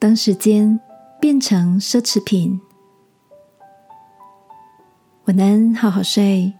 [0.00, 0.80] 当时间
[1.20, 2.58] 变成奢侈品。
[5.26, 6.54] 晚安，好好睡，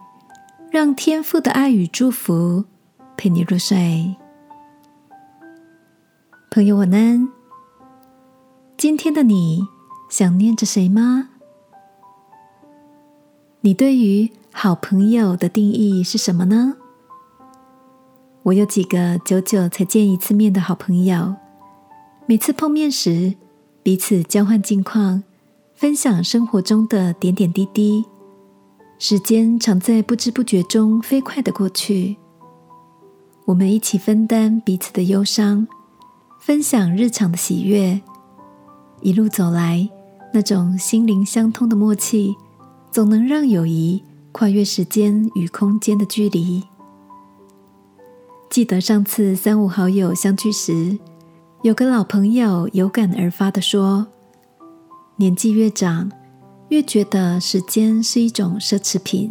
[0.71, 2.67] 让天父的爱与祝福
[3.17, 4.15] 陪你入睡。
[6.51, 7.27] 朋友，晚安。
[8.77, 9.67] 今天的你
[10.11, 11.31] 想念着谁吗？
[13.63, 16.77] 你对于好朋友的定义是什么呢？
[18.43, 21.37] 我有几个久久才见一次面的好朋友，
[22.31, 23.35] 每次碰面时，
[23.83, 25.25] 彼此交换近况，
[25.75, 28.05] 分享生活中的点点滴滴，
[29.01, 32.17] 时间常在不知不觉中飞快的过去。
[33.47, 35.67] 我们一起分担彼此的忧伤，
[36.39, 38.01] 分享日常的喜悦，
[39.01, 39.91] 一路走来，
[40.33, 42.37] 那种心灵相通的默契，
[42.93, 46.63] 总能让友谊跨越时间与空间的距离。
[48.49, 50.97] 记得上次三五好友相聚时，
[51.63, 54.07] 有个老朋友有感而发的说
[55.17, 56.11] ：“年纪越长，
[56.71, 59.31] 越觉得时间是一种奢侈品。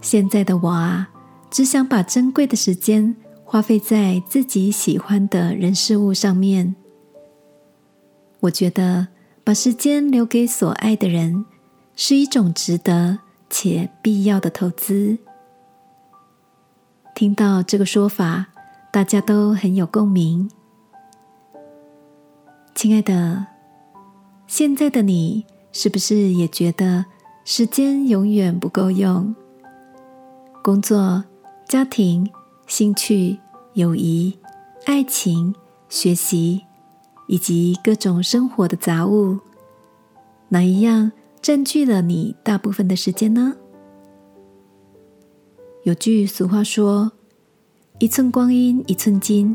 [0.00, 1.10] 现在的我啊，
[1.50, 6.76] 只想把珍贵的时间花费在自己喜欢的人事物上面。
[8.38, 9.08] 我觉得
[9.42, 11.44] 把时间留给所爱的人，
[11.96, 13.18] 是一种值得
[13.50, 15.18] 且必要的投资。”
[17.16, 18.46] 听到这个说法，
[18.92, 20.48] 大家都很有共鸣。
[22.74, 23.46] 亲爱的，
[24.48, 27.04] 现在的你是不是也觉得
[27.44, 29.32] 时间永远不够用？
[30.62, 31.24] 工作、
[31.68, 32.28] 家庭、
[32.66, 33.38] 兴趣、
[33.74, 34.36] 友谊、
[34.86, 35.54] 爱情、
[35.88, 36.62] 学习，
[37.28, 39.38] 以及各种生活的杂物，
[40.48, 43.54] 哪一样占据了你大部分的时间呢？
[45.84, 47.12] 有句俗话说
[48.00, 49.54] ：“一寸光阴一寸金，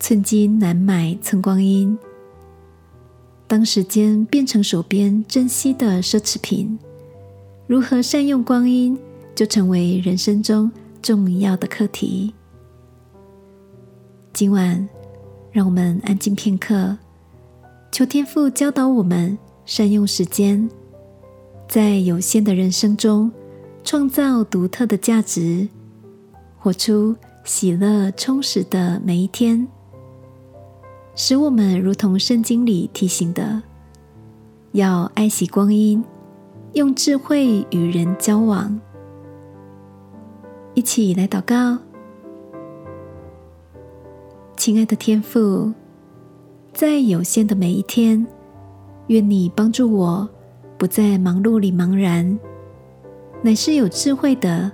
[0.00, 1.96] 寸金难买寸光阴。”
[3.46, 6.78] 当时间变成手边珍惜的奢侈品，
[7.66, 8.98] 如何善用光阴，
[9.34, 10.70] 就成为人生中
[11.02, 12.32] 重要的课题。
[14.32, 14.88] 今晚，
[15.52, 16.96] 让我们安静片刻，
[17.92, 20.68] 求天父教导我们善用时间，
[21.68, 23.30] 在有限的人生中。
[23.86, 25.68] 创造独特的价值，
[26.58, 29.68] 活出喜乐充实的每一天，
[31.16, 33.62] 使我们如同圣经里提醒的，
[34.72, 36.02] 要爱惜光阴，
[36.72, 38.80] 用智慧与人交往。
[40.74, 41.78] 一起来祷告，
[44.56, 45.72] 亲爱的天父，
[46.72, 48.26] 在有限的每一天，
[49.06, 50.28] 愿你帮助我，
[50.76, 52.36] 不在忙碌里茫然。
[53.40, 54.72] 乃是有智慧的，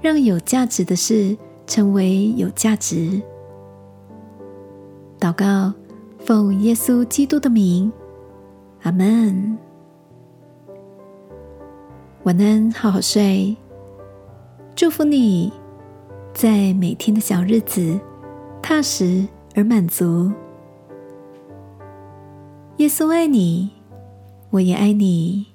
[0.00, 1.36] 让有价值的事
[1.66, 3.20] 成为有价值。
[5.18, 5.72] 祷告，
[6.30, 7.90] 奉耶稣基督的名，
[8.84, 9.58] 阿门。
[12.22, 13.56] 晚安，好好睡。
[14.76, 15.52] 祝福你
[16.32, 17.98] 在每天的小日子
[18.62, 19.26] 踏实
[19.56, 20.30] 而满足。
[22.76, 23.68] 耶稣爱你，
[24.50, 25.49] 我也爱你。